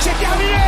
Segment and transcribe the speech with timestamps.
[0.00, 0.58] c'est terminé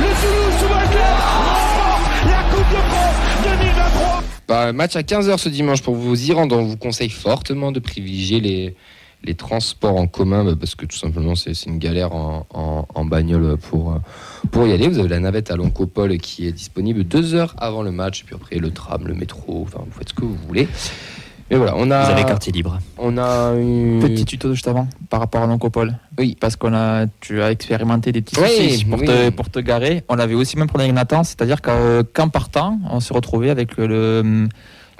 [0.00, 0.58] Le Toulouse
[0.90, 3.16] Club remporte la Coupe de France
[3.60, 6.56] 2023 Bah, match à 15h ce dimanche pour vous y rendre.
[6.58, 11.34] On vous conseille fortement de privilégier les, transports en commun bah, parce que tout simplement
[11.36, 14.00] c'est c'est une galère en, en- bagnole pour,
[14.50, 14.88] pour y aller.
[14.88, 18.34] Vous avez la navette à Loncopole qui est disponible deux heures avant le match, puis
[18.34, 20.66] après le tram, le métro, enfin vous faites ce que vous voulez.
[21.52, 22.78] Mais voilà, on a, Vous avez quartier libre.
[22.96, 23.98] on a eu...
[24.00, 25.94] Petit tuto de juste avant par rapport à l'Oncopole.
[26.18, 26.34] Oui.
[26.40, 29.06] Parce qu'on a, tu as expérimenté des petits Oui, soucis pour, oui.
[29.06, 30.02] te, pour te garer.
[30.08, 34.48] On avait aussi même problème avec Nathan, c'est-à-dire qu'en partant, on s'est retrouvé avec le,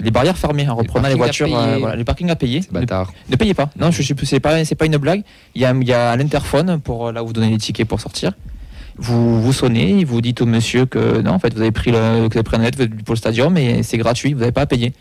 [0.01, 2.61] les barrières fermées en reprenant les, voitures, euh, voilà, les parkings à payer.
[2.61, 3.11] C'est bâtard.
[3.29, 3.71] Ne, ne payez pas.
[3.79, 5.23] Non, je, je, c'est pas, c'est pas une blague.
[5.55, 7.89] Il y a, il y a l'interphone pour euh, là où vous donnez les tickets
[7.89, 8.33] pour sortir.
[8.99, 12.29] Vous, vous sonnez, vous dites au monsieur que non, en fait, vous avez pris le,
[12.29, 14.61] que vous avez pris un net pour le stadium et c'est gratuit, vous n'avez pas
[14.61, 14.93] à payer.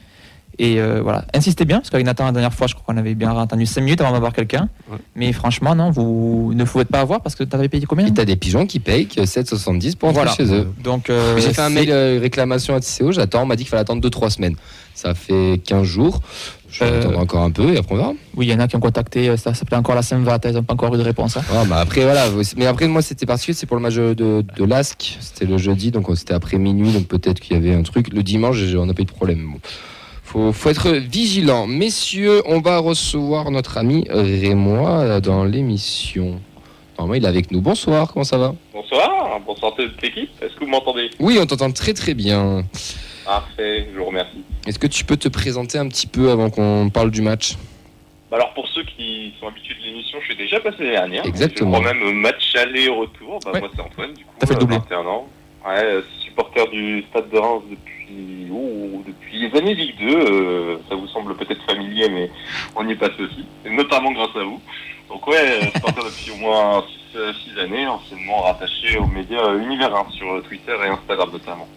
[0.63, 3.15] Et euh, voilà, insistez bien, parce qu'avec Nathan, la dernière fois, je crois qu'on avait
[3.15, 4.69] bien attendu 5 minutes avant d'avoir quelqu'un.
[4.91, 4.97] Ouais.
[5.15, 8.05] Mais franchement, non, vous ne pouvez pas avoir parce que tu avais payé combien?
[8.05, 10.35] Et t'as des pigeons qui payent que 7,70 pour entrer Voilà.
[10.35, 10.67] chez eux.
[10.83, 13.69] Donc, euh, J'ai fait un mail euh, réclamation à TCO, j'attends, on m'a dit qu'il
[13.71, 14.55] fallait attendre 2-3 semaines.
[14.93, 16.21] Ça fait 15 jours,
[16.69, 18.13] je vais Euh, attendre encore un peu et après on verra.
[18.35, 20.61] Oui, il y en a qui ont contacté, ça s'appelait encore la Saint-Vat, ils n'ont
[20.63, 21.37] pas encore eu de réponse.
[21.37, 21.43] hein.
[21.51, 22.25] Ah, bah après voilà,
[22.57, 25.89] mais après moi c'était particulier, c'est pour le match de, de l'ASC, c'était le jeudi,
[25.89, 28.13] donc c'était après minuit, donc peut-être qu'il y avait un truc.
[28.13, 29.53] Le dimanche, on n'a pas eu de problème.
[29.53, 29.59] Bon.
[30.31, 31.67] Faut, faut être vigilant.
[31.67, 36.39] Messieurs, on va recevoir notre ami Rémois euh, dans l'émission.
[36.97, 37.59] Normalement, il est avec nous.
[37.59, 38.55] Bonsoir, comment ça va?
[38.73, 40.29] Bonsoir, bonsoir à toute l'équipe.
[40.41, 41.09] Est-ce que vous m'entendez?
[41.19, 42.63] Oui, on t'entend très très bien.
[43.25, 44.41] Parfait, je vous remercie.
[44.65, 47.55] Est-ce que tu peux te présenter un petit peu avant qu'on parle du match?
[48.29, 51.25] Bah alors pour ceux qui sont habitués de l'émission, je suis déjà passé l'année dernière.
[51.25, 51.75] Exactement.
[51.75, 53.39] Je crois même match aller-retour.
[53.43, 53.59] Bah, Ouais.
[53.59, 54.77] Moi c'est Antoine, du coup, fait le euh, doublé.
[54.77, 55.27] 21 ans.
[55.67, 58.00] Ouais, euh, supporter du Stade de Reims depuis,
[59.05, 60.07] depuis les années Ligue 2.
[60.07, 62.29] euh, ça vous semble peut-être familier, mais
[62.75, 63.45] on y est passé aussi.
[63.69, 64.59] Notamment grâce à vous.
[65.09, 66.83] Donc ouais, euh, supporter depuis au moins
[67.13, 71.67] 6 années, anciennement rattaché aux médias Univers 1 sur Twitter et Instagram notamment.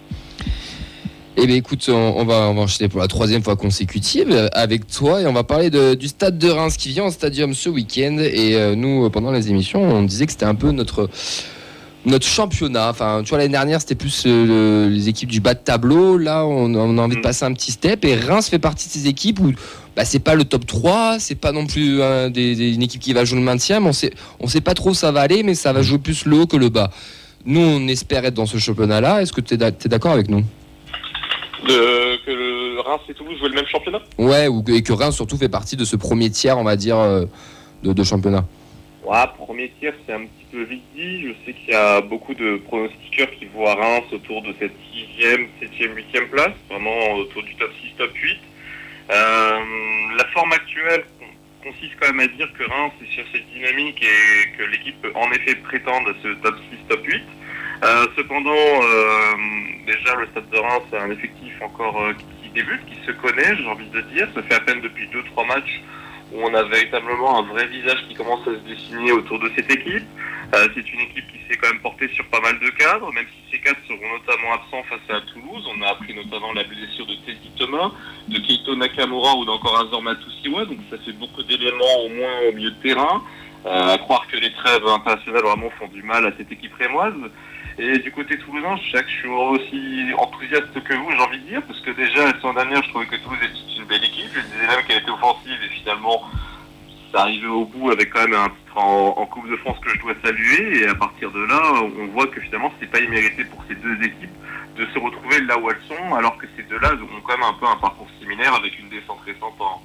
[1.36, 5.26] Eh bien écoute, on, va, on enchaîner pour la troisième fois consécutive avec toi et
[5.26, 8.18] on va parler du stade de Reims qui vient au stadium ce week-end.
[8.20, 11.10] Et euh, nous, pendant les émissions, on disait que c'était un peu notre,
[12.06, 12.90] notre championnat.
[12.90, 16.18] Enfin, tu vois, l'année dernière, c'était plus euh, le- les équipes du bas de tableau.
[16.18, 17.22] Là, on, on a envie de Mm.
[17.22, 18.04] passer un petit step.
[18.04, 19.52] Et Reims fait partie de ces équipes où
[19.96, 21.98] bah, c'est pas le top 3, c'est pas non plus
[22.30, 24.74] des- des- une équipe qui va jouer le maintien, mais on sait, on sait pas
[24.74, 26.90] trop où ça va aller, mais ça va jouer plus le haut que le bas.
[27.46, 29.22] Nous, on espère être dans ce championnat-là.
[29.22, 30.42] Est-ce que tu es d'accord avec nous?
[31.66, 34.00] De, que le Reims et Toulouse jouent le même championnat?
[34.18, 36.98] Ouais, ou, et que Reims surtout fait partie de ce premier tiers, on va dire,
[36.98, 37.24] euh,
[37.82, 38.44] de, de championnat.
[39.04, 41.22] Ouais, premier tiers, c'est un petit peu vite dit.
[41.28, 45.46] Je sais qu'il y a beaucoup de pronostiqueurs qui voient Reims autour de cette sixième,
[45.60, 48.38] septième, huitième place, vraiment autour du top 6, top 8.
[49.10, 49.60] Euh,
[50.16, 54.02] la forme actuelle con- consiste quand même à dire que Reims est sur cette dynamique
[54.02, 57.22] et que l'équipe peut en effet prétendre à ce top 6, top 8.
[57.84, 59.34] Euh, cependant, euh,
[59.86, 63.54] déjà le Stade de Reims a un effectif encore euh, qui débute, qui se connaît,
[63.54, 64.28] j'ai envie de dire.
[64.34, 65.82] Ça fait à peine depuis 2-3 matchs
[66.34, 69.70] où on a véritablement un vrai visage qui commence à se dessiner autour de cette
[69.70, 70.04] équipe.
[70.54, 73.26] Euh, c'est une équipe qui s'est quand même portée sur pas mal de cadres, même
[73.26, 75.64] si ces cadres seront notamment absents face à Toulouse.
[75.76, 77.92] On a appris notamment la blessure de Teddy Thomas,
[78.28, 82.52] de Keito Nakamura ou d'encore Azor Matusiwa, donc ça fait beaucoup d'éléments au moins au
[82.52, 83.22] milieu de terrain.
[83.66, 87.14] Euh, à croire que les trêves internationales vraiment font du mal à cette équipe rémoise.
[87.78, 91.38] Et du côté toulousain, je sais que je suis aussi enthousiaste que vous, j'ai envie
[91.38, 94.04] de dire, parce que déjà, la semaine dernière, je trouvais que Toulouse était une belle
[94.04, 94.30] équipe.
[94.32, 96.22] Je disais même qu'elle était offensive et finalement,
[97.12, 99.90] ça arrivait au bout avec quand même un titre en, en Coupe de France que
[99.90, 100.82] je dois saluer.
[100.82, 103.96] Et à partir de là, on voit que finalement, c'est pas immérité pour ces deux
[104.02, 104.30] équipes
[104.76, 107.54] de se retrouver là où elles sont, alors que ces deux-là ont quand même un
[107.54, 109.80] peu un parcours similaire avec une descente récente en,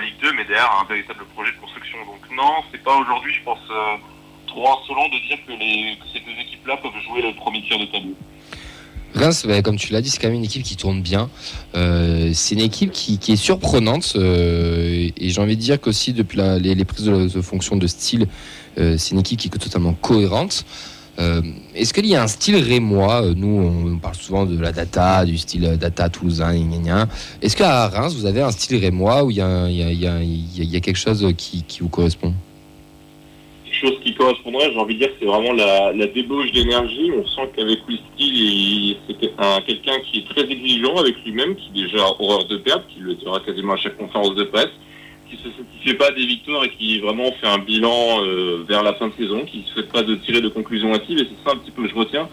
[0.00, 1.98] Ligue 2, mais derrière un véritable projet de construction.
[2.06, 3.96] Donc non, c'est pas aujourd'hui, je pense, euh,
[4.46, 5.98] trop insolent de dire que, les,
[6.62, 8.14] équipes-là peuvent jouer le premier tir de tableau.
[9.14, 11.28] Reims, bah, comme tu l'as dit, c'est quand même une équipe qui tourne bien.
[11.74, 14.14] Euh, c'est une équipe qui, est surprenante.
[14.16, 17.86] euh, et j'ai envie de dire qu'aussi, depuis la- les, prises de, de fonction de
[17.86, 18.26] style,
[18.78, 20.64] euh, c'est une équipe qui est totalement cohérente.
[21.74, 23.46] Est-ce qu'il y a un style rémois Nous,
[23.94, 26.52] on parle souvent de la data, du style data toulousain.
[27.42, 31.64] Est-ce qu'à Reims, vous avez un style rémois où il y a, quelque chose qui,
[31.80, 32.34] vous correspond?
[33.82, 37.10] Chose qui correspondrait, j'ai envie de dire, c'est vraiment la, débauche d'énergie.
[37.16, 38.96] On sent qu'avec Whisky,
[39.38, 43.14] un- quelqu'un qui est très exigeant avec lui-même, qui déjà horreur de perdre, qui le
[43.14, 44.70] dira quasiment à chaque conférence de presse,
[45.28, 48.94] qui se satisfait pas des victoires et qui vraiment fait un bilan euh, vers la
[48.94, 51.18] fin de saison, qui ne souhaite pas de tirer de conclusions hâtives.
[51.18, 52.28] Et c'est ça un petit peu que je retiens.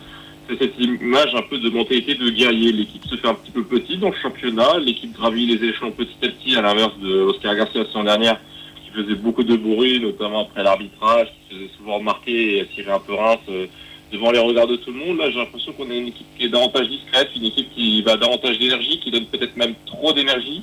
[0.50, 2.72] C'est cette image un peu de mentalité de guerrier.
[2.72, 4.80] L'équipe se fait un petit peu petite dans le championnat.
[4.80, 8.40] L'équipe gravit les échelons petit à petit, à l'inverse de Oscar Garcia la saison dernière,
[8.89, 13.00] qui faisait beaucoup de bruit, notamment après l'arbitrage, qui faisait souvent remarquer et attirer un
[13.00, 13.68] peu Reims euh,
[14.12, 15.18] devant les regards de tout le monde.
[15.18, 18.18] Là, j'ai l'impression qu'on a une équipe qui est davantage discrète, une équipe qui va
[18.18, 20.62] davantage d'énergie, qui donne peut-être même trop d'énergie.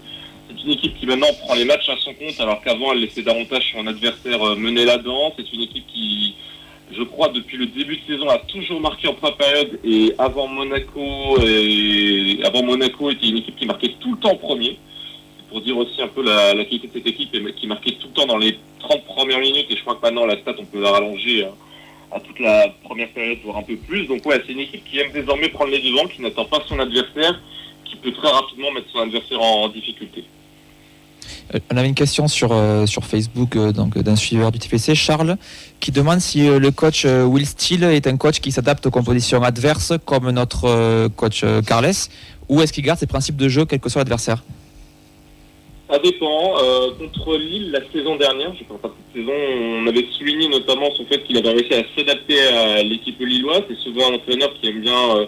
[0.49, 3.23] C'est une équipe qui maintenant prend les matchs à son compte, alors qu'avant elle laissait
[3.23, 5.33] davantage son adversaire euh, mener la danse.
[5.37, 6.35] C'est une équipe qui,
[6.93, 11.39] je crois, depuis le début de saison, a toujours marqué en pré-période et avant Monaco,
[11.43, 14.79] et avant Monaco était une équipe qui marquait tout le temps premier.
[15.49, 18.27] Pour dire aussi un peu la, qualité de cette équipe qui marquait tout le temps
[18.27, 20.91] dans les 30 premières minutes et je crois que maintenant la stat on peut la
[20.91, 21.51] rallonger hein,
[22.13, 24.07] à toute la première période voire un peu plus.
[24.07, 26.79] Donc ouais, c'est une équipe qui aime désormais prendre les devants, qui n'attend pas son
[26.79, 27.41] adversaire,
[27.85, 30.25] qui peut très rapidement mettre son adversaire en, difficulté.
[31.55, 35.37] Euh, On avait une question sur, euh, Facebook euh, d'un suiveur du TFC, Charles,
[35.81, 39.93] qui demande si le coach Will Steele est un coach qui s'adapte aux compositions adverses
[40.05, 41.93] comme notre coach Carles,
[42.49, 44.43] ou est-ce qu'il garde ses principes de jeu quel que soit l'adversaire?
[45.89, 46.55] Ça dépend.
[46.59, 50.91] Euh, contre Lille, la saison dernière, je pense pas cette saison, on avait souligné notamment
[50.95, 53.63] son fait qu'il avait réussi à s'adapter à l'équipe lilloise.
[53.69, 55.27] C'est souvent un entraîneur qui aime bien euh,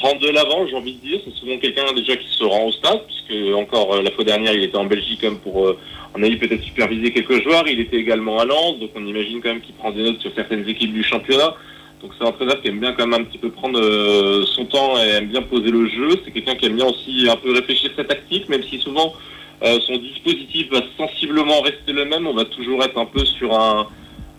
[0.00, 1.20] prendre de l'avant, j'ai envie de dire.
[1.24, 4.54] C'est souvent quelqu'un déjà qui se rend au stade, puisque encore euh, la fois dernière,
[4.54, 5.78] il était en Belgique comme pour, euh,
[6.14, 7.66] on a eu peut-être superviser quelques joueurs.
[7.68, 10.32] Il était également à Lens, donc on imagine quand même qu'il prend des notes sur
[10.34, 11.54] certaines équipes du championnat.
[12.02, 14.64] Donc c'est un entraîneur qui aime bien quand même un petit peu prendre euh, son
[14.64, 16.20] temps et aime bien poser le jeu.
[16.24, 19.12] C'est quelqu'un qui aime bien aussi un peu réfléchir sa tactique, même si souvent
[19.62, 22.26] euh, son dispositif va sensiblement rester le même.
[22.26, 23.88] On va toujours être un peu sur un,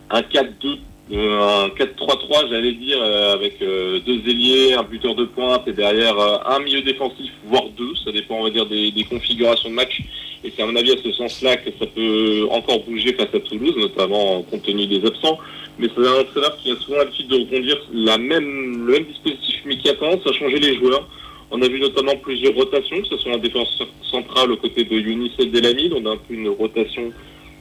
[0.09, 0.77] un 4-2,
[1.13, 6.17] euh, un 4-3-3, j'allais dire, euh, avec deux ailiers, un buteur de pointe et derrière
[6.47, 7.93] un milieu défensif, voire deux.
[8.03, 10.01] Ça dépend, on va dire, des, configurations de match.
[10.43, 13.39] Et c'est à mon avis à ce sens-là que ça peut encore bouger face à
[13.41, 15.37] Toulouse, notamment compte tenu des absents.
[15.77, 19.61] Mais c'est un entraîneur qui a souvent l'habitude de reconduire la même, le même dispositif,
[19.65, 19.93] mais qui a
[20.33, 21.07] changer les joueurs.
[21.51, 23.77] On a vu notamment plusieurs rotations, que ce soit en défense
[24.09, 25.91] centrale aux côtés de Younis El Delamid.
[25.93, 27.11] On a un peu une rotation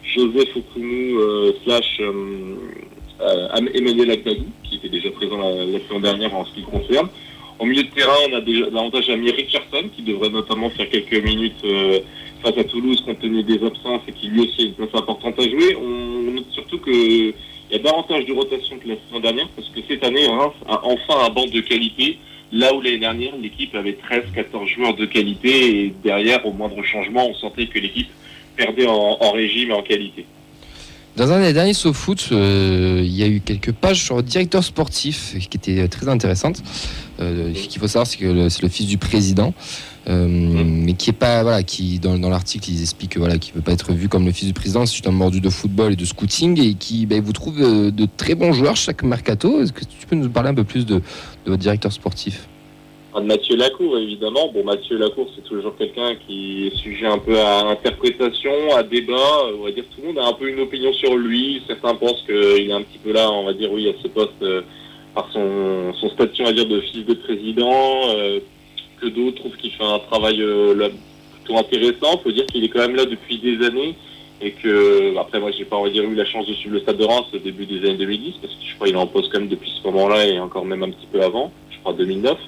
[0.05, 2.55] Joseph Okumu euh, slash euh,
[3.21, 7.09] euh, Emmanuel Akbadou, qui était déjà présent la, la dernière en ce qui concerne.
[7.59, 11.63] Au milieu de terrain, on a déjà l'avantage Richardson, qui devrait notamment faire quelques minutes
[12.43, 15.39] face à Toulouse compte tenu des absences et qui lui aussi a une place importante
[15.39, 15.77] à jouer.
[15.77, 17.35] On note surtout que il
[17.71, 20.81] y a davantage de rotation que la saison dernière parce que cette année, Reims a
[20.85, 22.19] enfin un banc de qualité.
[22.53, 27.29] Là où l'année dernière, l'équipe avait 13-14 joueurs de qualité et derrière, au moindre changement,
[27.29, 28.09] on sentait que l'équipe
[28.57, 30.27] perdait en, régime et en qualité.
[31.17, 34.65] Dans un des derniers SoFoot, euh, il y a eu quelques pages sur le directeur
[34.65, 36.63] sportif qui étaient très intéressantes.
[37.21, 39.55] Euh, ce qu'il faut savoir, c'est que c'est le fils du président,
[40.09, 43.55] euh, mais qui est pas voilà, qui dans, dans l'article ils expliquent que, voilà, qu'il
[43.55, 45.97] veut pas être vu comme le fils du président, c'est un mordu de football et
[45.97, 49.61] de scouting et qui ben, vous trouve euh, de très bons joueurs chaque mercato.
[49.61, 51.03] Est-ce que tu peux nous parler un peu plus de, de
[51.47, 52.49] votre directeur sportif?
[53.13, 54.53] Ah, de Mathieu Lacour, évidemment.
[54.55, 59.51] Bon, Mathieu Lacour, c'est toujours quelqu'un qui est sujet un peu à interprétation, à débat.
[59.59, 61.61] On va dire tout le monde a un peu une opinion sur lui.
[61.67, 64.31] Certains pensent qu'il est un petit peu là, on va dire, oui, à ce poste
[64.43, 64.63] euh,
[65.13, 68.09] par son, son statut, on va dire, de fils de président.
[69.01, 70.89] Que d'autres trouvent qu'il fait un travail euh,
[71.35, 72.19] plutôt intéressant.
[72.23, 73.95] faut dire qu'il est quand même là depuis des années.
[74.43, 76.81] Et que, après, moi, j'ai pas, on va dire, eu la chance de suivre le
[76.81, 79.31] Stade de Reims au début des années 2010, parce que je crois qu'il en poste
[79.31, 82.39] quand même depuis ce moment-là et encore même un petit peu avant, je crois 2009.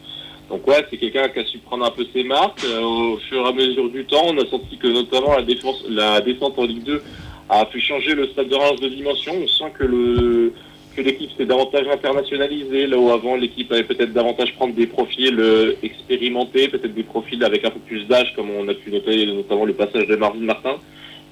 [0.48, 2.64] Donc ouais, c'est quelqu'un qui a su prendre un peu ses marques.
[2.64, 5.84] Euh, au fur et à mesure du temps, on a senti que notamment la, défense,
[5.88, 7.02] la descente en Ligue 2
[7.48, 9.32] a fait changer le stade de Reims de dimension.
[9.42, 10.52] On sent que le
[10.92, 15.38] que l'équipe s'est davantage internationalisée, là où avant l'équipe avait peut-être davantage prendre des profils
[15.38, 19.26] euh, expérimentés, peut-être des profils avec un peu plus d'âge, comme on a pu noter
[19.26, 20.76] notamment le passage de Marvin Martin.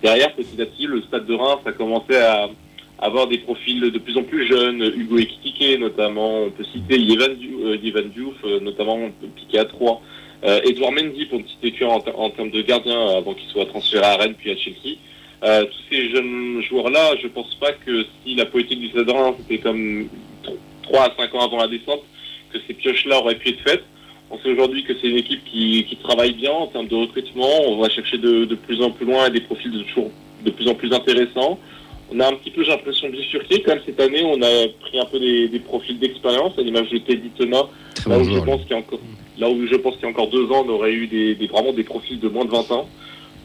[0.02, 2.49] Derrière, petit à petit, le stade de Reims a commencé à
[2.99, 7.35] avoir des profils de plus en plus jeunes, Hugo Ekitike notamment, on peut citer Yevan
[7.35, 8.99] Diouf, euh, euh, notamment
[9.37, 10.02] piquer à 3.
[10.43, 13.49] Euh, Edouard Mendy pour une petite écure en, en termes de gardien euh, avant qu'il
[13.50, 14.97] soit transféré à Rennes puis à Chelsea.
[15.42, 19.12] Euh, tous ces jeunes joueurs-là, je pense pas que si la politique du Stade de
[19.12, 20.09] Reims était comme
[20.82, 22.02] 3 à 5 ans avant la descente,
[22.52, 23.85] que ces pioches-là auraient pu être faites.
[24.30, 27.49] On sait aujourd'hui que c'est une équipe qui, qui travaille bien en termes de recrutement.
[27.66, 30.11] On va chercher de, de plus en plus loin et des profils de toujours
[30.44, 31.59] de plus en plus intéressants.
[32.12, 33.62] On a un petit peu, j'ai l'impression, bifurqué.
[33.62, 36.90] Quand même, cette année, on a pris un peu des, des profils d'expérience, à l'image
[36.90, 37.68] de Teddy Thomas,
[38.06, 38.99] là où, je pense qu'il y a encore,
[39.38, 41.47] là où je pense qu'il y a encore deux ans, on aurait eu des, des-
[41.47, 42.88] vraiment des profils de moins de 20 ans.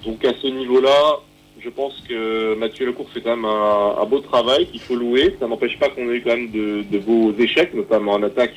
[0.06, 1.20] Donc à ce niveau-là,
[1.64, 5.36] je pense que Mathieu Lecourt fait quand même un, un beau travail qu'il faut louer.
[5.40, 8.54] Ça n'empêche pas qu'on ait eu quand même de, de beaux échecs, notamment en attaque.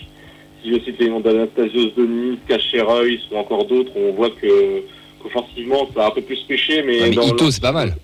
[0.63, 4.83] Si je cite les noms d'Anastasios Denis, Cacheroy ou encore d'autres, on voit que
[5.23, 7.97] qu'offensivement ça a un peu plus pêché, mais, Ouais, mais Ito, le- c'est pas mal.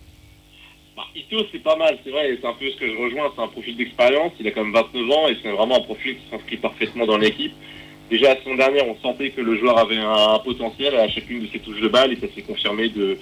[0.97, 3.43] bah, Ito, c'est pas mal, c'est vrai, c'est un peu ce que je rejoins, c'est
[3.43, 6.23] un profil d'expérience, il a quand même 29 ans et c'est vraiment un profil qui
[6.31, 7.53] s'inscrit parfaitement dans l'équipe.
[8.11, 11.41] Déjà, la saison dernière, on sentait que le joueur avait un, un potentiel à chacune
[11.41, 13.17] de ses touches de balle et ça s'est confirmé de,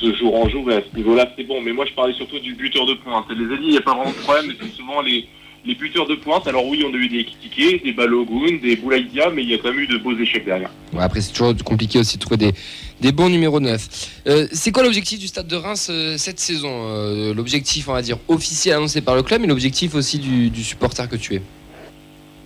[0.00, 1.60] de jour en jour, et à ce niveau-là, c'est bon.
[1.60, 3.26] Mais moi, je parlais surtout du buteur de pointe.
[3.30, 5.26] Les a dit, il n'y a pas vraiment de problème, mais c'est souvent les,
[5.66, 6.46] les buteurs de pointe.
[6.46, 9.58] Alors oui, on a eu des Kitike, des Balogun, des Boulaïdia, mais il y a
[9.58, 10.70] quand même eu de beaux échecs derrière.
[10.92, 12.52] Ouais, après, c'est toujours compliqué aussi de trouver des,
[13.00, 14.20] des bons numéros 9.
[14.28, 18.02] Euh, c'est quoi l'objectif du Stade de Reims euh, cette saison Euh, L'objectif, on va
[18.02, 21.42] dire, officiel annoncé par le club, mais l'objectif aussi du, du supporter que tu es?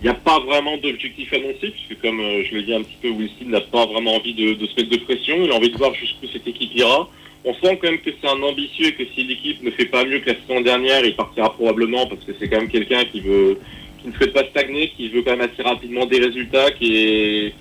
[0.01, 3.09] Il n'y a pas vraiment d'objectif annoncé, puisque comme je l'ai dit un petit peu,
[3.09, 5.35] Wilson n'a pas vraiment envie de, de se mettre de pression.
[5.45, 7.07] Il a envie de voir jusqu'où cette équipe ira.
[7.45, 10.05] On sent quand même que c'est un ambitieux et que si l'équipe ne fait pas
[10.05, 13.19] mieux que la saison dernière, il partira probablement parce que c'est quand même quelqu'un qui
[13.19, 13.59] veut,
[14.05, 17.53] ne souhaite pas stagner, qui veut quand même assez rapidement des résultats, qui est,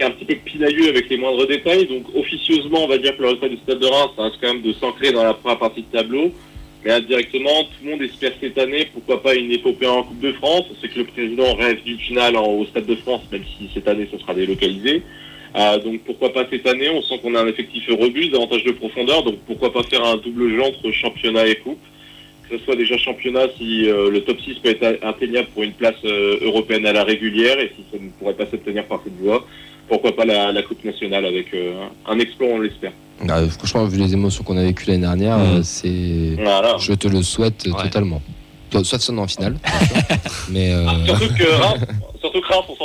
[0.00, 1.86] un petit peu pinailleux avec les moindres détails.
[1.86, 4.52] Donc officieusement, on va dire que le résultat du Stade de Reims, ça reste quand
[4.52, 6.32] même de s'ancrer dans la première partie de tableau.
[6.84, 10.32] Mais indirectement, tout le monde espère cette année, pourquoi pas une épopée en Coupe de
[10.32, 10.66] France.
[10.80, 14.08] C'est que le président rêve d'une finale au Stade de France, même si cette année,
[14.10, 15.02] ça sera délocalisé.
[15.56, 16.88] Euh, donc pourquoi pas cette année?
[16.90, 20.16] On sent qu'on a un effectif robuste, davantage de profondeur, donc pourquoi pas faire un
[20.16, 21.78] double jeu entre championnat et coupe
[22.50, 25.72] Que ce soit déjà championnat si euh, le top 6 peut être atteignable pour une
[25.72, 29.16] place euh, européenne à la régulière, et si ça ne pourrait pas s'obtenir par cette
[29.18, 29.46] voie,
[29.88, 32.92] pourquoi pas la, la Coupe nationale avec euh, un exploit, on l'espère.
[33.28, 36.34] Ah, franchement, vu les émotions qu'on a vécues l'année dernière, euh, c'est.
[36.38, 36.76] Voilà.
[36.78, 37.82] Je te le souhaite Ouais.
[37.84, 38.20] totalement.
[38.70, 39.56] Sauf son en finale,
[40.50, 41.80] mais euh, Ah, surtout que Reims,
[42.20, 42.77] surtout que Reims, on sentait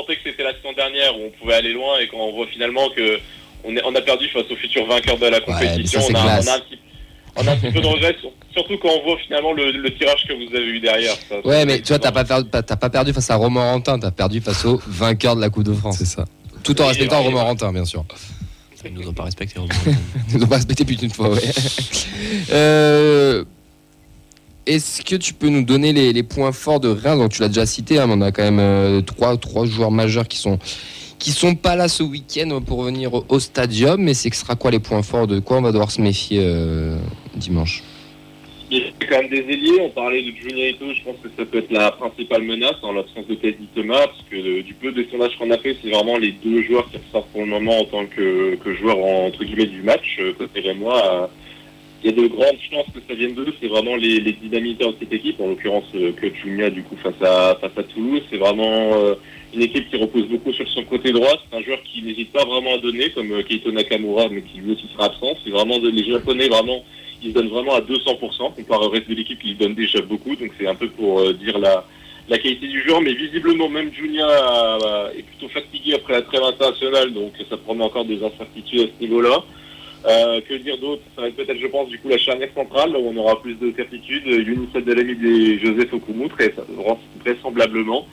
[0.44, 3.20] que la saison dernière où on pouvait aller loin et quand on voit finalement que
[3.64, 6.22] on, est- on a perdu face au futur vainqueur de la compétition, ça, on, a,
[6.24, 6.48] classe.
[6.48, 6.80] on a un petit,
[7.38, 9.94] on a un petit peu de regret, sur- surtout quand on voit finalement le, le
[9.96, 11.16] tirage que vous avez eu derrière.
[11.30, 14.12] Ça, ouais, mais tu vois, t'as pas, perdu- t'as pas perdu face à Romorantin, t'as
[14.12, 15.98] perdu face au vainqueur de la Coupe de France.
[16.00, 16.26] C'est ça.
[16.64, 17.26] Tout en Oui, respectant ouais.
[17.28, 18.04] Romorantin, bien sûr.
[18.86, 19.56] Ils nous ont pas respecté.
[20.30, 21.40] Ils nous ont pas respecté plus d'une fois, ouais.
[22.52, 23.46] Euh,
[24.66, 27.66] Est-ce que tu peux nous donner les, points forts de Reims Donc tu l'as déjà
[27.66, 30.58] cité, hein, mais on a quand même euh, trois, trois joueurs majeurs qui sont
[31.24, 34.02] qui sont pas là ce week-end pour venir au, stadium.
[34.02, 36.40] Mais c'est que sera quoi les points forts De quoi on va devoir se méfier
[36.42, 36.98] euh,
[37.36, 37.82] dimanche?
[38.72, 41.46] Il y a quand même des ailiers, on parlait de Juniorito, je pense que ça
[41.46, 44.92] peut être la principale menace en l'absence de Teddy Thomas, parce que euh, du peu
[44.92, 47.82] de sondages qu'on a fait, c'est vraiment les deux joueurs qui ressortent pour le moment
[47.82, 51.30] en tant que, que joueurs entre guillemets du match, euh, côté Rémois.
[52.04, 54.98] Il y a de grandes chances que ça vienne d'eux, c'est vraiment les, dynamiteurs de
[55.00, 56.12] cette équipe, en l'occurrence euh,
[56.44, 59.16] Junior du coup face à face à Toulouse, c'est vraiment euh,
[59.54, 62.44] une équipe qui repose beaucoup sur son côté droit, c'est un joueur qui n'hésite pas
[62.44, 65.78] vraiment à donner, comme euh, Keito Nakamura, mais qui lui aussi sera absent, c'est vraiment
[65.80, 66.84] les Japonais vraiment
[67.26, 70.36] ils se donnent vraiment à 200%, comparé au reste de l'équipe qui donne déjà beaucoup,
[70.36, 71.88] donc c'est un peu pour dire la,
[72.28, 74.28] la qualité du joueur, mais visiblement même Junia
[75.18, 79.06] est plutôt fatigué après la trêve internationale, donc ça promet encore des incertitudes à ce
[79.06, 79.42] niveau-là.
[80.06, 82.96] Euh, que dire d'autre Ça va être peut-être, je pense, du coup la charnière centrale,
[82.96, 86.54] où on aura plus de certitude, Younis Abdelhamid et Joseph Okoumou, très,
[87.24, 88.06] vraisemblablement.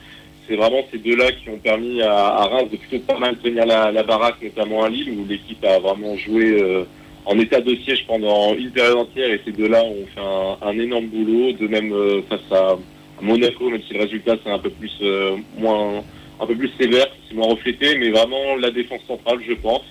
[0.47, 3.65] C'est vraiment ces deux-là qui ont permis à, à Reims de plutôt pas mal tenir
[3.65, 6.83] la, baraque, notamment à Lille, où l'équipe a vraiment joué euh,
[7.25, 11.07] en état de siège pendant une période entière et ces deux-là ont fait un, énorme
[11.07, 14.69] boulot, de même euh, face à, à Monaco, même si le résultat c'est un peu
[14.69, 16.03] plus euh, moins
[16.39, 19.83] un peu plus sévère, c'est moins reflété, mais vraiment la défense centrale, je pense.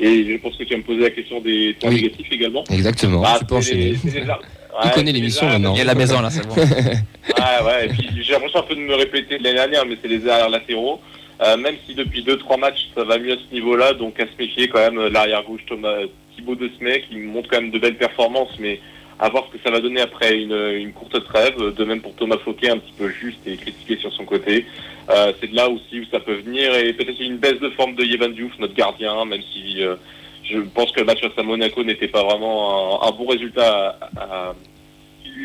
[0.00, 2.02] Et je pense que tu vas me poser la question des points Oui.
[2.02, 2.64] négatifs également.
[2.70, 3.94] Exactement, Ah, tu peux enchaîner.
[4.28, 4.40] ar-
[4.82, 5.72] Tu Ouais, connais l'émission maintenant.
[5.74, 6.54] Il y a la maison là, c'est bon.
[7.40, 9.96] ah ouais, et puis j'ai l'impression un peu de me répéter de l'année dernière, mais
[10.02, 11.00] c'est les arrières latéraux.
[11.42, 14.30] Euh, même si depuis 2-3 matchs ça va mieux à ce niveau-là, donc à se
[14.38, 15.94] méfier quand même euh, l'arrière gauche Thomas
[16.34, 18.80] Thibaut de Smet qui montre quand même de belles performances, mais
[19.18, 21.56] à voir ce que ça va donner après une, une courte trêve.
[21.74, 24.66] De même pour Thomas Fauquet, un petit peu juste et critiqué sur son côté.
[25.10, 27.94] Euh, c'est de là aussi où ça peut venir et peut-être une baisse de forme
[27.94, 29.96] de Yevan Diouf, notre gardien, même si euh,
[30.44, 33.98] je pense que le match face à Monaco n'était pas vraiment un, un bon résultat
[34.16, 34.54] à, à-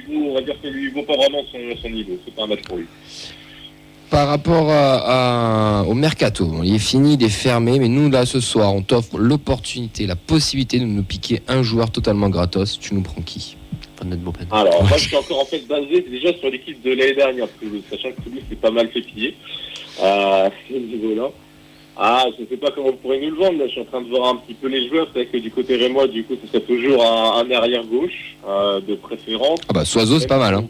[0.07, 2.17] vaut, on va dire que lui vaut pas vraiment son, son niveau.
[2.25, 2.85] C'est pas un match pour lui.
[4.09, 8.25] Par rapport à- à- au mercato, il est fini, il est fermé, mais nous là
[8.25, 12.79] ce soir, on t'offre l'opportunité, la possibilité de nous piquer un joueur totalement gratos.
[12.79, 13.55] Tu nous prends qui?
[14.51, 17.81] Alors, moi, je suis encore en fait basé déjà sur l'équipe de l'année dernière, Toulouse,
[17.89, 19.35] sachant que Toulouse s'est pas mal fait piller
[20.01, 21.29] euh, à ce niveau-là.
[21.97, 24.01] Ah, je sais pas comment vous pourrez nous le vendre, là, je suis en train
[24.01, 26.33] de voir un petit peu les joueurs, c'est vrai que du côté rémois, du coup,
[26.41, 29.59] ce serait toujours un, un arrière gauche, euh, de préférence.
[29.67, 30.55] Ah bah Soiseau, c'est pas mal.
[30.55, 30.67] Hein.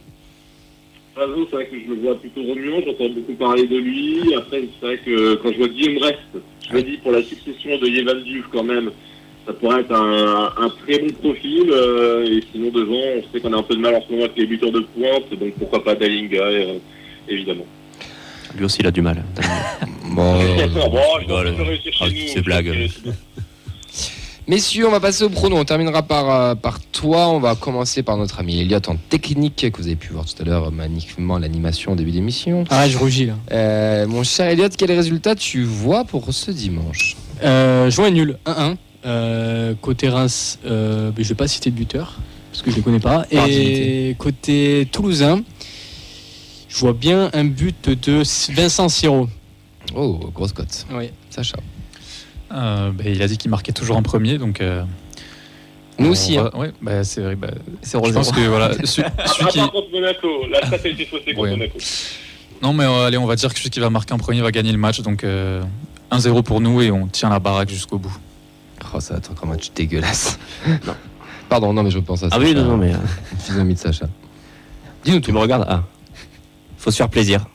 [1.50, 4.34] C'est vrai que je le vois plutôt remuant, j'entends beaucoup parler de lui.
[4.36, 6.18] Après, c'est vrai que quand je vois Guillaume Rest,
[6.70, 8.92] je me dis pour la succession de Yevan Diouf quand même,
[9.46, 11.66] ça pourrait être un, un très bon profil.
[11.72, 14.26] euh, et sinon, devant, on sait qu'on a un peu de mal en ce moment
[14.26, 16.78] avec les buteurs de pointe, donc pourquoi pas Dalinga, euh,
[17.28, 17.66] évidemment.
[18.58, 19.24] Lui aussi, il a du mal.
[20.12, 21.40] Bon, euh, bon, je pense
[22.64, 22.88] rigole.
[24.50, 25.58] Messieurs, on va passer au prono.
[25.58, 27.28] On terminera par, euh, par toi.
[27.30, 30.42] On va commencer par notre ami Elliot en technique, que vous avez pu voir tout
[30.42, 32.64] à l'heure euh, magnifiquement l'animation au début d'émission.
[32.72, 33.36] Ah, je rougis là.
[33.52, 37.16] Euh, mon cher Elliot, quel résultat tu vois pour ce dimanche?
[37.44, 38.78] Euh, je vois un nul, 1-1.
[39.06, 42.20] Euh, côté Reims, euh, ben, je vais pas citer de buteur
[42.52, 43.28] parce que je les connais pas.
[43.30, 45.44] Et côté Toulousain,
[46.68, 48.24] je vois bien un but de
[48.56, 49.30] Vincent Siro.
[49.96, 50.88] Oh, grosse cote.
[50.92, 51.12] Oui.
[51.30, 51.58] Sacha.
[52.52, 54.62] Euh, bah, il a dit qu'il marquait toujours en premier, donc.
[54.62, 54.84] euh,
[56.00, 56.38] Nous aussi.
[56.38, 56.50] hein.
[56.56, 57.36] ouais, bah, c'est vrai.
[57.36, 57.50] bah,
[57.82, 59.58] C'est je pense que voilà, celui, Ah, qui.
[59.60, 61.52] par contre, Monaco, là, ça fait été faussé contre Ouais.
[61.52, 61.78] Monaco.
[62.62, 64.52] Non, mais euh, allez, on va dire que celui qui va marquer en premier va
[64.52, 65.62] gagner le match, donc euh,
[66.12, 68.16] 1-0 pour nous et on tient la baraque jusqu'au bout.
[68.94, 70.40] Oh, ça va être encore un match dégueulasse.
[70.86, 70.96] non.
[71.48, 72.36] Pardon, non, mais je pense à ça.
[72.36, 72.98] Ah oui, non, non, mais euh,
[73.40, 74.08] Physionomie de Sacha.
[75.04, 75.32] Dis-nous tu tout.
[75.34, 75.66] me regardes.
[75.70, 75.84] Ah,
[76.78, 77.46] faut se faire plaisir.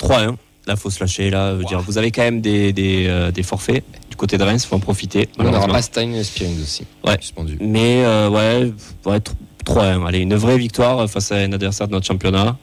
[0.00, 0.36] 3-1.
[0.66, 1.28] Là, faut se lâcher.
[1.30, 3.84] Là, dire, vous avez quand même des, des, euh, des forfaits
[4.14, 5.28] du côté de Reims, faut en profiter.
[5.40, 6.84] On aura et Spearings aussi.
[7.04, 7.16] Ouais.
[7.20, 7.58] Suspendu.
[7.60, 8.72] Mais euh, ouais,
[9.06, 9.18] ouais,
[9.66, 10.06] 3-1.
[10.06, 12.56] Allez, une vraie victoire face à un adversaire de notre championnat.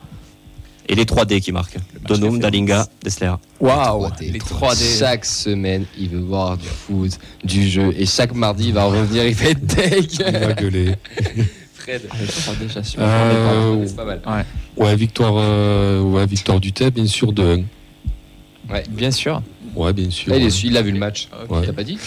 [0.87, 1.77] Et les 3D qui marquent.
[2.07, 3.33] Donum, Dalinga, Dessler.
[3.59, 4.31] Waouh, 3D.
[4.31, 4.99] les 3D.
[4.99, 7.93] Chaque semaine, il veut voir du foot, du jeu.
[7.97, 10.09] Et chaque mardi, il va revenir, il va être deg.
[10.09, 10.95] Il va gueuler.
[11.73, 12.03] Fred.
[12.61, 12.99] déjà sûr.
[13.01, 14.21] Euh, C'est pas mal.
[14.77, 17.65] ouais, victoire, euh, ouais, victoire du TEP, bien sûr, de
[18.69, 18.81] 1.
[18.89, 19.41] Bien sûr.
[19.75, 20.31] Ouais, bien sûr.
[20.31, 21.27] Là, il, est, il a vu le match.
[21.49, 21.59] Ouais.
[21.61, 21.97] Il t'a pas dit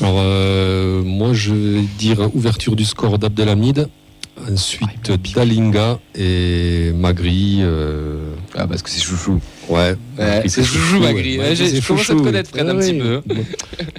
[0.00, 3.88] Alors, euh, moi, je vais dire ouverture du score d'Abdelhamid.
[4.50, 7.58] Ensuite, Dalinga et Magri.
[7.60, 9.40] euh, Ah, parce que c'est chouchou.
[9.68, 9.94] ouais.
[10.18, 11.38] Ouais, c'est chouchou, Magri.
[11.38, 12.24] Ouais, j'ai- c'est je commence à te chouchou.
[12.24, 12.98] connaître, Fred, un Ah petit oui.
[12.98, 13.22] peu.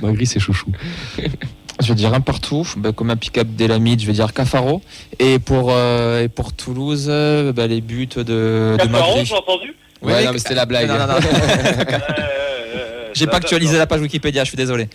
[0.01, 0.67] Magri, c'est chouchou.
[1.81, 4.81] Je vais dire un partout, bah, comme un pick-up d'Elamid, je vais dire Cafaro.
[5.19, 7.07] Et pour, euh, et pour Toulouse,
[7.53, 9.25] bah, les buts de, de Cafaro, Magri.
[9.25, 10.88] j'ai entendu Ouais, Ouais, non, mais c'était la blague.
[10.88, 11.13] Non, non, non.
[11.15, 14.88] Ouais, ouais, ouais, J'ai pas actualisé la page Wikipédia, je suis désolé.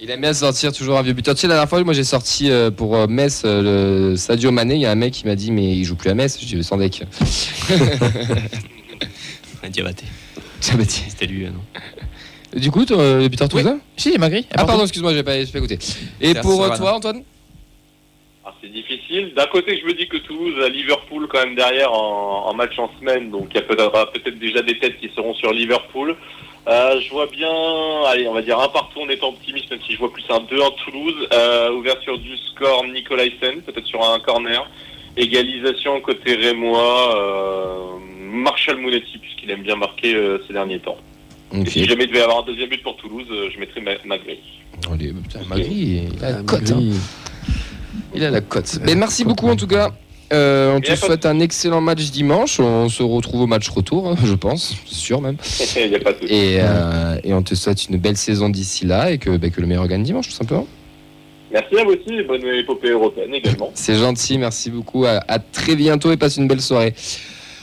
[0.00, 1.34] Il aime bien sortir toujours un vieux buteur.
[1.34, 4.52] Tu sais, la dernière fois, moi j'ai sorti euh, pour euh, Metz euh, le Sadio
[4.52, 4.76] Mané.
[4.76, 6.38] Il y a un mec qui m'a dit, mais il joue plus à Metz.
[6.40, 7.02] Je dis, sans deck.
[9.64, 10.04] Un diabaté.
[10.60, 14.46] C'était lui, euh, non Du coup, toi, le buteur toulousain Si, Magri.
[14.54, 15.78] Ah, pardon, excuse-moi, j'ai pas, j'ai pas écouté.
[16.20, 17.22] Et C'est pour euh, toi, Antoine?
[17.22, 17.37] Ah,
[18.62, 19.32] c'est difficile.
[19.34, 22.78] D'un côté, je me dis que Toulouse a Liverpool quand même derrière en, en match
[22.78, 26.16] en semaine, donc il y a peut-être peut-être déjà des têtes qui seront sur Liverpool.
[26.66, 27.48] Euh, je vois bien,
[28.08, 30.40] allez, on va dire un partout en étant optimiste, même si je vois plus un
[30.40, 31.28] 2 en Toulouse.
[31.32, 34.68] Euh, ouverture du score Nicolaisen, peut-être sur un corner.
[35.16, 40.98] Égalisation côté Rémois, euh, Marshall Mounetti, puisqu'il aime bien marquer euh, ces derniers temps.
[41.66, 43.92] Si jamais il devait y avoir un deuxième but pour Toulouse, euh, je mettrais Ma-
[44.04, 44.38] Magri.
[44.92, 45.64] Allez, putain, Magri,
[46.18, 46.70] il a la cote.
[46.70, 46.80] hein.
[48.14, 48.80] Il a la cote.
[48.84, 49.90] Mais merci beaucoup en tout cas.
[50.32, 52.60] Euh, on te souhaite un excellent match dimanche.
[52.60, 55.36] On se retrouve au match retour, hein, je pense, c'est sûr même.
[55.76, 56.34] Il n'y a pas de souci.
[56.34, 59.60] Et, euh, et on te souhaite une belle saison d'ici là et que, bah, que
[59.60, 60.66] le meilleur gagne dimanche, tout simplement.
[61.50, 63.70] Merci à vous aussi et bonne épopée européenne également.
[63.74, 65.06] C'est gentil, merci beaucoup.
[65.06, 66.94] À, à très bientôt et passe une belle soirée.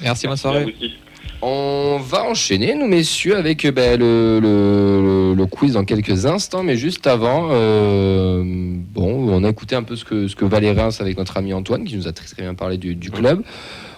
[0.02, 0.64] Merci, bonne à soirée.
[0.64, 0.94] vous aussi.
[1.42, 6.64] On va enchaîner, nous messieurs, avec euh, bah, le, le- le- quiz dans quelques instants.
[6.64, 10.72] Mais juste avant, euh, bon, on a écouté un peu ce que, ce que valait
[10.72, 13.44] Reims avec notre ami Antoine, qui nous a très, très bien parlé du, club.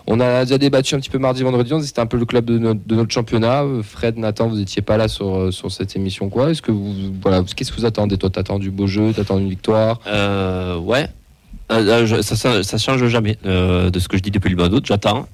[0.07, 1.73] On a déjà débattu un petit peu mardi, vendredi.
[1.73, 3.63] On c'était un peu le club de notre, championnat.
[3.63, 6.51] Euh, Fred, Nathan, vous n'étiez pas là sur, sur cette émission, quoi.
[6.51, 9.49] Est-ce que vous, voilà, qu'est-ce que vous attendez Toi, t'attends du beau jeu, t'attends une
[9.49, 9.99] victoire?
[10.81, 11.07] Ouais.
[11.69, 14.85] Ça, ça, ça change jamais de ce que je dis depuis le mois d'août.
[14.87, 15.27] J'attends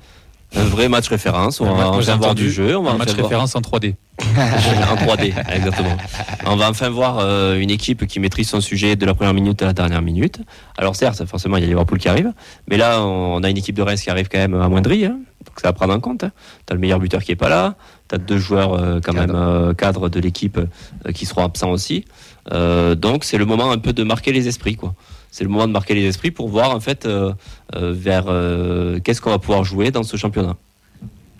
[0.55, 1.61] un vrai match référence.
[1.61, 2.77] On va enfin voir du jeu.
[2.77, 3.95] On va Un match référence en 3D.
[4.19, 5.97] en 3D, exactement.
[6.45, 9.61] On va enfin voir euh, une équipe qui maîtrise son sujet de la première minute
[9.63, 10.39] à la dernière minute.
[10.77, 12.31] Alors certes, forcément, il y a Liverpool qui arrive,
[12.67, 15.17] mais là, on a une équipe de Reims qui arrive quand même amoindrie, hein.
[15.45, 16.23] donc ça va prendre en compte.
[16.23, 16.31] Hein.
[16.67, 17.75] T'as le meilleur buteur qui est pas là,
[18.07, 19.33] t'as deux joueurs euh, quand Cadre.
[19.33, 22.05] même euh, cadres de l'équipe euh, qui seront absents aussi.
[22.51, 24.93] Euh, donc c'est le moment un peu de marquer les esprits, quoi.
[25.33, 27.33] C'est le moment de marquer les esprits pour voir en fait euh,
[27.75, 30.55] euh, vers euh, qu'est-ce qu'on va pouvoir jouer dans ce championnat.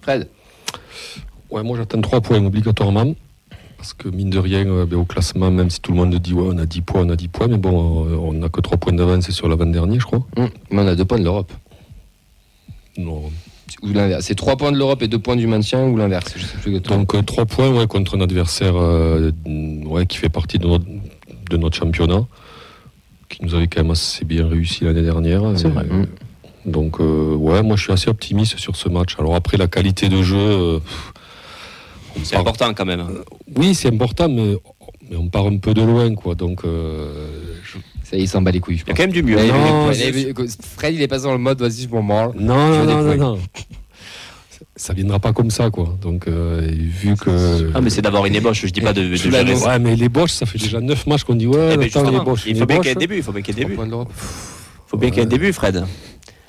[0.01, 0.27] Fred
[1.51, 3.13] Ouais, moi j'attends 3 points obligatoirement.
[3.77, 6.33] Parce que mine de rien, euh, ben, au classement, même si tout le monde dit
[6.33, 8.61] ouais, on a 10 points, on a 10 points, mais bon, euh, on n'a que
[8.61, 10.25] 3 points d'avance sur l'avant-dernier, je crois.
[10.37, 11.53] Hum, Mais on a deux points de l'Europe.
[12.97, 13.21] Non.
[13.83, 14.25] Ou l'inverse.
[14.25, 16.33] C'est trois points de l'Europe et deux points du maintien ou l'inverse.
[16.35, 17.03] Je sais plus exactement.
[17.03, 19.31] Donc 3 points ouais, contre un adversaire euh,
[19.85, 20.85] ouais, qui fait partie de notre,
[21.51, 22.25] de notre championnat,
[23.35, 25.41] qui nous avait quand même assez bien réussi l'année dernière.
[25.55, 25.85] C'est vrai.
[25.91, 26.05] euh,
[26.65, 29.15] Donc euh, ouais, moi je suis assez optimiste sur ce match.
[29.19, 30.79] Alors après la qualité de jeu, euh,
[32.23, 33.03] C'est part- important quand même.
[33.55, 34.55] Oui, c'est important, mais,
[35.09, 36.35] mais on part un peu de loin, quoi.
[36.35, 37.11] Donc euh,
[37.63, 37.77] je-
[38.09, 39.23] Ça y est, il s'en bat les couilles, je Il y a quand même du
[39.23, 39.35] mieux.
[39.37, 39.91] Non,
[40.77, 42.31] Fred, il est passé dans le mode vas-y, je m'en branle.
[42.37, 43.39] non, non, non, non.
[44.75, 45.95] Ça viendra pas comme ça, quoi.
[46.01, 49.15] Donc euh, vu que Ah mais c'est d'avoir une ébauche, je dis pas de, de
[49.15, 49.53] gérer.
[49.53, 52.23] Ouais, mais les Boches, ça fait déjà 9 matchs qu'on dit ouais, Eh ben, attends,
[52.23, 53.65] Boches, il faut bien qu'il y ait un début, il faut bien qu'il y ait
[53.65, 53.89] un début.
[53.89, 54.11] l'Europe.
[54.87, 55.83] faut bien qu'il y ait un début, Fred.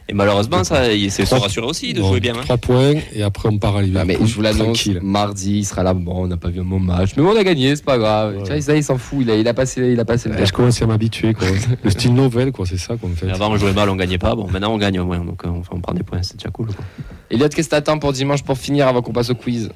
[0.06, 2.34] Et malheureusement, ça, il s'est Trois- rassuré aussi de jouer bien.
[2.34, 2.40] hein.
[2.44, 4.16] Trois points et après on part à Ah, Liverpool.
[4.20, 5.94] mais je vous l'annonce, mardi, il sera là.
[5.94, 7.96] Bon, on n'a pas vu un bon match, mais bon, on a gagné, c'est pas
[7.96, 8.34] grave.
[8.36, 10.44] Vois, ça, il s'en fout, il a, il a passé, il a passé le.
[10.44, 11.32] Je commence à m'habituer.
[11.32, 11.46] quoi.
[11.82, 13.28] Le style novel, quoi, c'est ça qu'on fait.
[13.28, 14.34] Et Avant, on jouait mal, on gagnait pas.
[14.34, 15.20] Bon, maintenant, on gagne au moins.
[15.24, 16.66] Donc, euh, on, on prend des points, c'est déjà cool.
[16.66, 16.84] quoi.
[17.30, 19.70] Elliot, qu'est-ce que t'attends pour dimanche pour finir avant qu'on passe au quiz?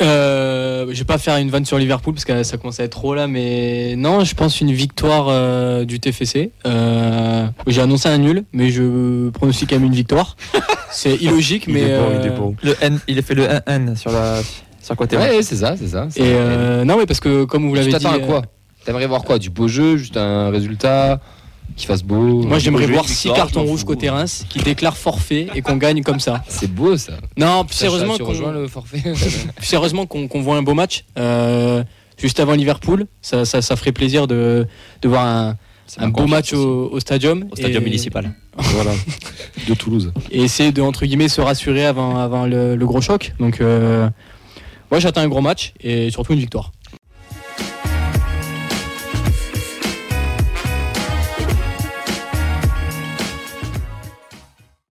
[0.00, 2.92] Euh, je vais pas faire une vanne sur Liverpool parce que ça commence à être
[2.92, 6.52] trop là, mais non, je pense une victoire euh, du TFC.
[6.66, 10.36] Euh, J'ai annoncé un nul, mais je pronostique quand même une victoire.
[10.90, 11.80] C'est illogique, Il mais.
[11.82, 12.56] est bon, euh, il est bon.
[12.62, 14.40] Le N, il a fait le 1N sur la
[14.82, 15.16] sur côté.
[15.18, 16.06] Ouais, c'est ça, c'est ça.
[16.16, 16.22] Et ça.
[16.24, 17.92] euh, non, mais parce que comme vous l'avez dit.
[17.92, 18.42] t'attends à quoi?
[18.86, 19.38] T'aimerais voir quoi?
[19.38, 21.20] Du beau jeu, juste un résultat?
[21.76, 24.58] Qui fasse beau Moi, j'aimerais Jeu, voir victoire, 6 je cartons rouges côté Reims qui
[24.60, 26.42] déclarent forfait et qu'on gagne comme ça.
[26.48, 27.12] C'est beau ça.
[27.36, 29.00] Non, plus Ça, sérieusement, tu qu'on- rejoins le forfait
[29.56, 31.04] plus sérieusement qu'on qu'on voit un beau match.
[31.18, 31.84] euh,
[32.16, 34.66] juste avant Liverpool, ça, ça, ça ferait plaisir de,
[35.02, 35.24] de voir
[35.98, 37.44] un, beau match au, au stadium.
[37.50, 38.32] Au stadium et- municipal.
[38.56, 38.90] Voilà.
[39.68, 40.12] De Toulouse.
[40.32, 43.32] et essayer de entre guillemets se rassurer avant, avant le, le gros choc.
[43.38, 44.08] Donc euh,
[44.90, 46.72] moi j'attends un gros match et surtout une victoire.